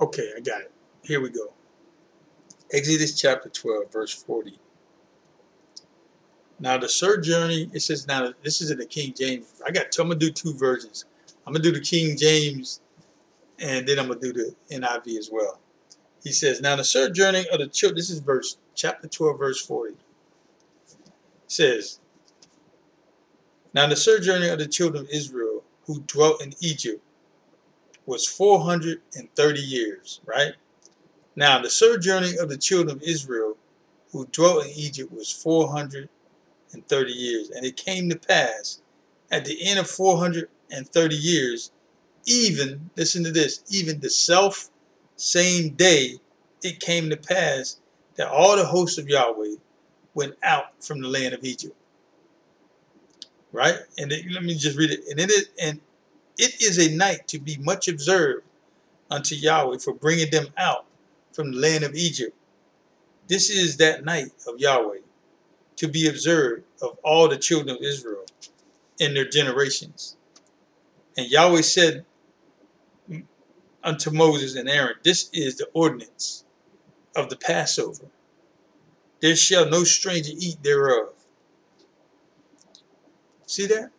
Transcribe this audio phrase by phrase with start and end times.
[0.00, 0.72] Okay, I got it.
[1.02, 1.52] Here we go.
[2.72, 4.58] Exodus chapter 12, verse 40.
[6.58, 9.60] Now the sojourning, it says now this is in the King James.
[9.66, 11.04] I got I'm gonna do two versions.
[11.46, 12.80] I'm gonna do the King James
[13.58, 15.60] and then I'm gonna do the NIV as well.
[16.22, 19.94] He says, Now the sojourning of the children, this is verse chapter 12, verse 40.
[21.46, 22.00] says,
[23.72, 27.02] Now the sojourning of the children of Israel who dwelt in Egypt
[28.06, 30.52] was 430 years, right?
[31.34, 33.56] Now the sojourning of the children of Israel
[34.12, 37.50] who dwelt in Egypt was 430 years.
[37.50, 38.80] And it came to pass
[39.30, 41.72] at the end of 430 years,
[42.24, 44.70] even, listen to this, even the self
[45.16, 46.18] same day
[46.62, 47.78] it came to pass
[48.16, 49.56] that all the hosts of Yahweh
[50.14, 51.76] went out from the land of Egypt.
[53.52, 53.76] Right?
[53.98, 55.00] And it, let me just read it.
[55.10, 55.80] And it and
[56.38, 58.44] it is a night to be much observed
[59.10, 60.86] unto Yahweh for bringing them out
[61.32, 62.36] from the land of Egypt.
[63.28, 64.98] This is that night of Yahweh
[65.76, 68.24] to be observed of all the children of Israel
[68.98, 70.16] in their generations.
[71.16, 72.04] And Yahweh said
[73.82, 76.44] unto Moses and Aaron, This is the ordinance
[77.14, 78.06] of the Passover.
[79.20, 81.08] There shall no stranger eat thereof.
[83.46, 83.90] See that?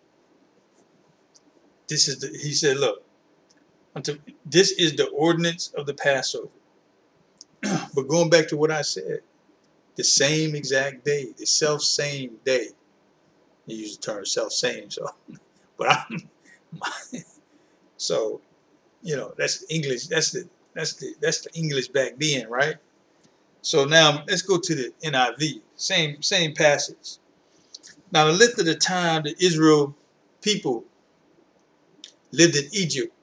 [1.87, 3.03] This is the, he said, look,
[4.45, 6.49] this is the ordinance of the Passover.
[7.61, 9.21] but going back to what I said,
[9.95, 12.67] the same exact day, the self same day.
[13.65, 15.09] You use the term self same, so,
[15.77, 16.29] but I'm,
[17.97, 18.41] so
[19.01, 20.07] you know, that's English.
[20.07, 22.75] That's the that's the that's the English back then, right?
[23.61, 25.61] So now let's go to the NIV.
[25.75, 27.17] Same same passage.
[28.11, 29.95] Now the length of the time the Israel
[30.41, 30.85] people
[32.31, 33.13] lived in Egypt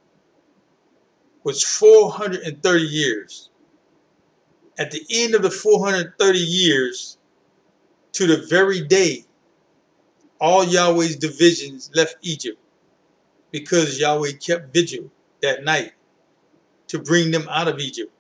[1.42, 3.50] was 430 years.
[4.78, 7.18] At the end of the 430 years,
[8.12, 9.24] to the very day,
[10.40, 12.58] all Yahweh's divisions left Egypt
[13.50, 15.10] because Yahweh kept vigil
[15.42, 15.92] that night
[16.88, 18.12] to bring them out of Egypt.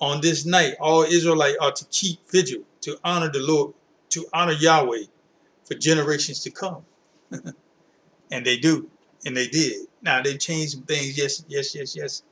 [0.00, 3.74] On this night, all Israelites are to keep vigil, to honor the Lord,
[4.10, 5.04] to honor Yahweh
[5.64, 6.84] for generations to come.
[8.30, 8.90] and they do,
[9.26, 9.86] and they did.
[10.02, 12.22] Now they changed some things, yes, yes, yes, yes.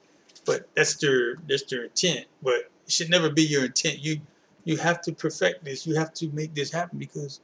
[0.44, 2.26] But that's their that's their intent.
[2.42, 4.00] But it should never be your intent.
[4.00, 4.20] You
[4.64, 5.86] you have to perfect this.
[5.86, 7.41] You have to make this happen because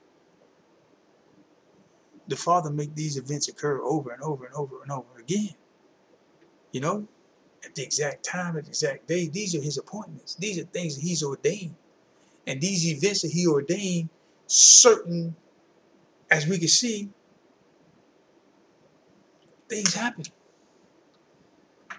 [2.29, 5.55] the Father make these events occur over and over and over and over again
[6.73, 7.07] you know,
[7.65, 9.29] at the exact time, at the exact day.
[9.29, 10.35] These are his appointments.
[10.35, 11.75] These are things that he's ordained.
[12.47, 14.09] And these events that he ordained,
[14.47, 15.37] certain,
[16.31, 17.11] as we can see,
[19.69, 20.25] things happen.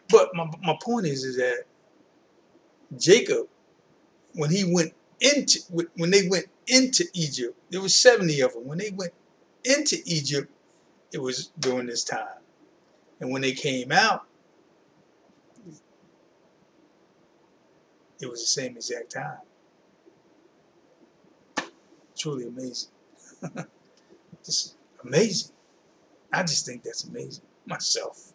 [0.09, 1.65] But my, my point is, is that
[2.97, 3.47] Jacob,
[4.33, 5.59] when he went into,
[5.95, 8.65] when they went into Egypt, there was 70 of them.
[8.65, 9.13] When they went
[9.63, 10.51] into Egypt,
[11.13, 12.27] it was during this time.
[13.19, 14.25] And when they came out,
[18.21, 19.37] it was the same exact time.
[22.17, 22.89] Truly amazing.
[24.43, 25.53] just amazing.
[26.33, 28.33] I just think that's amazing myself.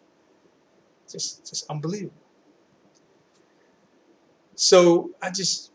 [1.09, 2.13] Just, just unbelievable.
[4.55, 5.71] So I just,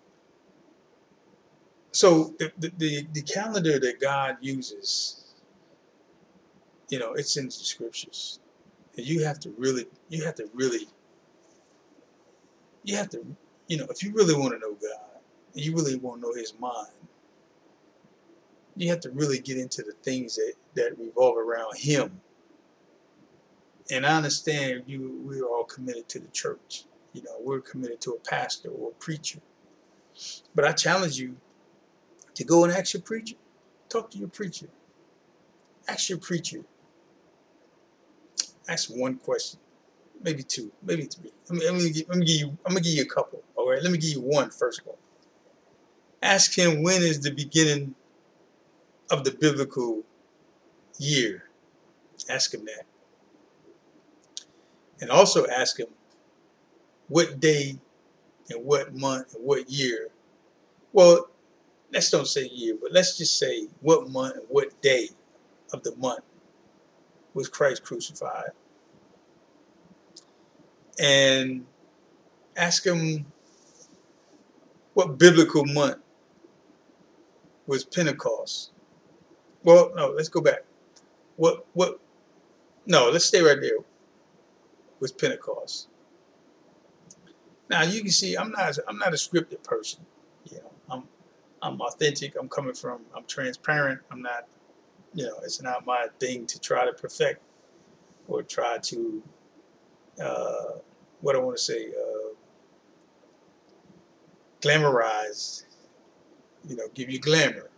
[1.92, 5.34] so the, the, the, calendar that God uses,
[6.88, 8.40] you know, it's in the scriptures.
[8.96, 10.88] And you have to really, you have to really,
[12.84, 13.24] you have to
[13.70, 15.20] you know, if you really want to know God,
[15.54, 16.88] and you really want to know His mind,
[18.76, 22.20] you have to really get into the things that, that revolve around Him.
[23.90, 26.84] And I understand you we're all committed to the church.
[27.12, 29.40] You know, we're committed to a pastor or a preacher.
[30.54, 31.36] But I challenge you
[32.34, 33.36] to go and ask your preacher.
[33.88, 34.68] Talk to your preacher.
[35.88, 36.64] Ask your preacher.
[38.68, 39.58] Ask one question
[40.22, 41.32] maybe two, maybe three.
[41.48, 42.58] Let me, give you.
[42.64, 43.42] I'm gonna give you a couple.
[43.56, 43.82] All right.
[43.82, 44.98] Let me give you one first of all.
[46.22, 47.94] Ask him when is the beginning
[49.10, 50.02] of the biblical
[50.98, 51.44] year.
[52.28, 52.84] Ask him that.
[55.00, 55.88] And also ask him
[57.08, 57.78] what day
[58.50, 60.08] and what month and what year.
[60.92, 61.30] Well,
[61.92, 65.08] let's don't say year, but let's just say what month and what day
[65.72, 66.24] of the month
[67.34, 68.50] was Christ crucified
[71.00, 71.64] and
[72.56, 73.24] ask him
[74.94, 75.98] what biblical month
[77.66, 78.72] was Pentecost.
[79.62, 80.64] Well, no, let's go back.
[81.36, 82.00] What what
[82.86, 83.78] no, let's stay right there.
[85.00, 85.88] Was Pentecost.
[87.68, 90.00] Now you can see I'm not I'm not a scripted person.
[90.44, 91.02] You know, I'm
[91.62, 92.36] I'm authentic.
[92.38, 94.00] I'm coming from I'm transparent.
[94.10, 94.46] I'm not
[95.14, 97.42] you know, it's not my thing to try to perfect
[98.28, 99.22] or try to
[100.22, 100.78] uh,
[101.20, 102.34] what I want to say, uh,
[104.60, 105.64] glamorize,
[106.68, 107.70] you know, give you glamour.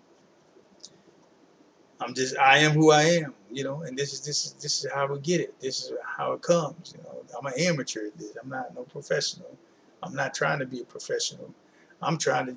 [2.00, 4.84] I'm just I am who I am, you know, and this is this is this
[4.84, 5.58] is how we get it.
[5.60, 7.22] This is how it comes, you know.
[7.38, 8.36] I'm an amateur at this.
[8.42, 9.56] I'm not no professional.
[10.02, 11.54] I'm not trying to be a professional.
[12.00, 12.56] I'm trying to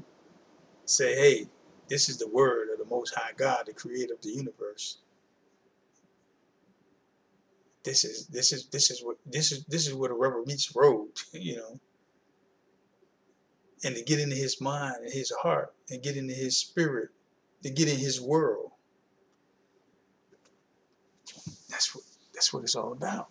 [0.85, 1.47] say, hey,
[1.87, 4.97] this is the word of the Most High God, the Creator of the universe.
[7.83, 10.75] This is this is this is what this is this is where the rubber meets
[10.75, 11.79] road, you know.
[13.83, 17.09] And to get into His mind and His heart, and get into His spirit,
[17.61, 18.64] to get in His world.
[21.75, 23.27] That's what that's what it's all about.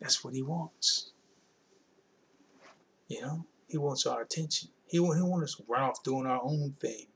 [0.00, 1.10] That's what He wants.
[3.08, 4.70] You know, He wants our attention.
[4.86, 7.08] He, he wants us to run off doing our own thing,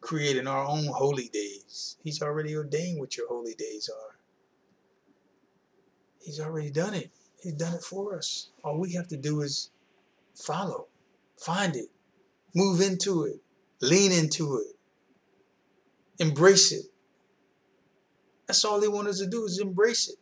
[0.00, 1.98] creating our own holy days.
[2.02, 4.16] He's already ordained what your holy days are.
[6.20, 7.12] He's already done it.
[7.40, 8.48] He's done it for us.
[8.64, 9.70] All we have to do is
[10.34, 10.88] follow,
[11.36, 11.90] find it,
[12.56, 13.40] move into it,
[13.80, 14.74] lean into it,
[16.18, 16.86] embrace it.
[18.48, 20.16] That's all they want us to do is embrace it.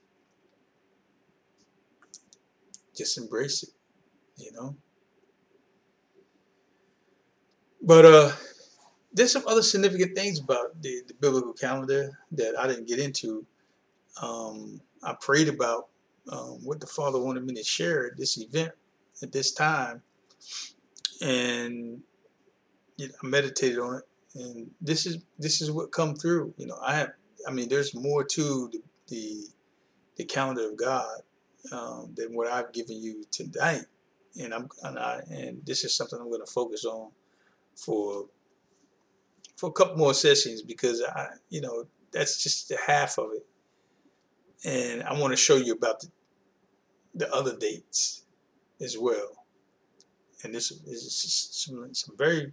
[2.94, 3.70] Just embrace it,
[4.36, 4.74] you know?
[7.80, 8.32] But uh,
[9.12, 13.46] there's some other significant things about the, the biblical calendar that I didn't get into.
[14.20, 15.86] Um, I prayed about
[16.28, 18.72] um, what the Father wanted me to share at this event
[19.22, 20.02] at this time,
[21.22, 22.02] and
[22.96, 24.02] you know, I meditated on it.
[24.34, 26.52] And this is this is what come through.
[26.56, 27.12] You know, I have.
[27.46, 29.44] I mean, there's more to the the,
[30.16, 31.20] the calendar of God
[31.72, 33.84] um, than what I've given you tonight.
[34.40, 37.10] And I'm and I and this is something I'm going to focus on
[37.74, 38.26] for
[39.56, 43.46] for a couple more sessions because I, you know, that's just the half of it.
[44.64, 46.08] And I want to show you about the,
[47.14, 48.24] the other dates
[48.80, 49.46] as well.
[50.44, 52.52] And this is some, some very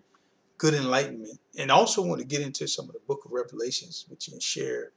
[0.63, 1.39] good enlightenment.
[1.59, 4.41] And also want to get into some of the book of Revelations with you and
[4.41, 4.91] share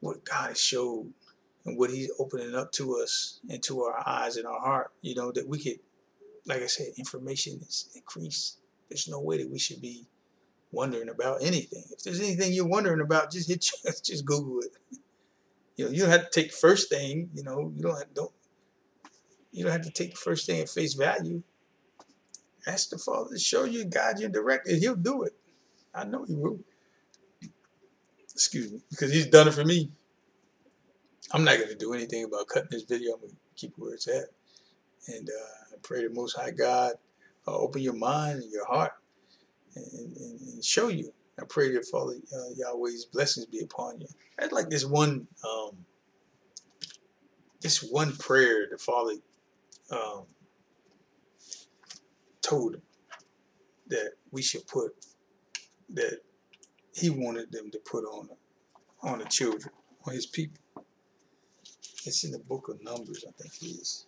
[0.00, 1.10] what God has showed
[1.64, 5.14] and what he's opening up to us and to our eyes and our heart, you
[5.14, 5.78] know, that we could,
[6.44, 8.58] like I said, information is increased
[8.90, 10.06] there's no way that we should be
[10.70, 11.82] wondering about anything.
[11.90, 13.64] If there's anything you're wondering about, just hit
[14.04, 14.72] just Google it.
[15.76, 17.30] You know, you don't have to take the first thing.
[17.32, 18.32] You know, you don't have, don't
[19.50, 21.42] you don't have to take the first thing at face value.
[22.66, 24.78] Ask the Father to show you, guide you, and direct it.
[24.78, 25.34] He'll do it.
[25.94, 26.58] I know He will.
[28.32, 29.90] Excuse me, because He's done it for me.
[31.32, 33.14] I'm not going to do anything about cutting this video.
[33.14, 34.26] I'm going to keep where it's at.
[35.08, 36.92] And uh, I pray the Most High God
[37.46, 38.92] uh, open your mind and your heart
[39.74, 41.12] and, and, and show you.
[41.40, 44.06] I pray that Father uh, Yahweh's blessings be upon you.
[44.38, 45.70] Had like this one, um,
[47.60, 49.14] this one prayer the Father
[49.90, 50.24] um,
[52.42, 52.82] told him
[53.88, 54.92] that we should put
[55.90, 56.20] that
[56.94, 58.28] he wanted them to put on
[59.02, 59.72] on the children,
[60.06, 60.58] on his people.
[62.04, 64.06] It's in the book of Numbers, I think it is.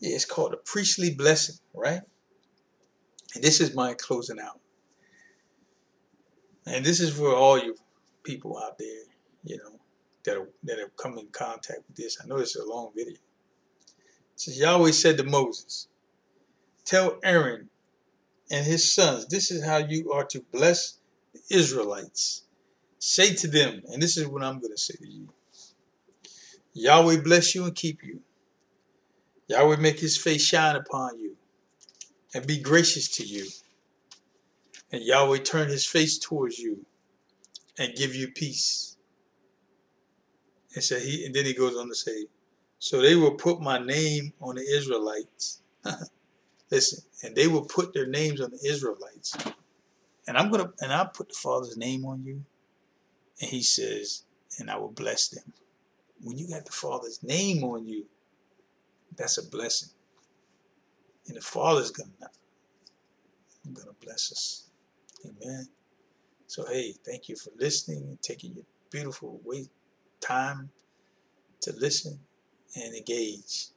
[0.00, 2.00] Yeah, it's called a priestly blessing, right?
[3.34, 4.60] And this is my closing out.
[6.66, 7.76] And this is for all you
[8.22, 9.02] people out there,
[9.44, 9.78] you know,
[10.24, 12.18] that are, that have come in contact with this.
[12.22, 13.14] I know this is a long video.
[13.14, 13.20] It
[14.36, 15.88] says Yahweh said to Moses,
[16.90, 17.70] Tell Aaron
[18.50, 20.98] and his sons, this is how you are to bless
[21.32, 22.42] the Israelites.
[22.98, 25.28] Say to them, and this is what I'm going to say to you
[26.72, 28.22] Yahweh bless you and keep you.
[29.46, 31.36] Yahweh make his face shine upon you
[32.34, 33.46] and be gracious to you.
[34.90, 36.84] And Yahweh turn his face towards you
[37.78, 38.96] and give you peace.
[40.74, 42.26] And so he and then he goes on to say,
[42.80, 45.62] So they will put my name on the Israelites.
[46.70, 49.36] Listen, and they will put their names on the Israelites.
[50.26, 52.44] And I'm gonna and I'll put the Father's name on you.
[53.40, 54.24] And he says,
[54.58, 55.52] and I will bless them.
[56.22, 58.04] When you got the Father's name on you,
[59.16, 59.90] that's a blessing.
[61.26, 62.10] And the Father's gonna
[63.72, 64.64] gonna bless us.
[65.24, 65.68] Amen.
[66.46, 69.68] So hey, thank you for listening and taking your beautiful wait
[70.20, 70.70] time
[71.62, 72.18] to listen
[72.76, 73.68] and engage.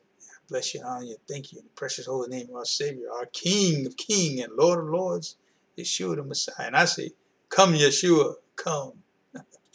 [0.49, 1.17] Bless you and honor you.
[1.27, 4.53] Thank you in the precious holy name of our Savior, our King of Kings and
[4.57, 5.37] Lord of Lords,
[5.77, 6.67] Yeshua the Messiah.
[6.67, 7.11] And I say,
[7.49, 9.02] come Yeshua, come.